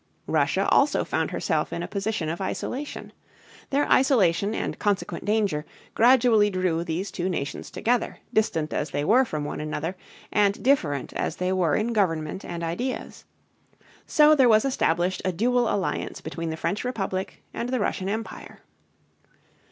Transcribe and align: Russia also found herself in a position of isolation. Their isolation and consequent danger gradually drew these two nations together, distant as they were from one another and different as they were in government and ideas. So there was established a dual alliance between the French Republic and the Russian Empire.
Russia 0.25 0.67
also 0.69 1.05
found 1.05 1.29
herself 1.29 1.71
in 1.71 1.83
a 1.83 1.87
position 1.87 2.27
of 2.27 2.41
isolation. 2.41 3.13
Their 3.69 3.87
isolation 3.87 4.55
and 4.55 4.79
consequent 4.79 5.25
danger 5.25 5.63
gradually 5.93 6.49
drew 6.49 6.83
these 6.83 7.11
two 7.11 7.29
nations 7.29 7.69
together, 7.69 8.17
distant 8.33 8.73
as 8.73 8.89
they 8.89 9.05
were 9.05 9.25
from 9.25 9.45
one 9.45 9.61
another 9.61 9.95
and 10.31 10.63
different 10.63 11.13
as 11.13 11.35
they 11.35 11.53
were 11.53 11.75
in 11.75 11.93
government 11.93 12.43
and 12.43 12.63
ideas. 12.63 13.25
So 14.07 14.33
there 14.33 14.49
was 14.49 14.65
established 14.65 15.21
a 15.23 15.31
dual 15.31 15.69
alliance 15.71 16.19
between 16.19 16.49
the 16.49 16.57
French 16.57 16.83
Republic 16.83 17.43
and 17.53 17.69
the 17.69 17.79
Russian 17.79 18.09
Empire. 18.09 18.61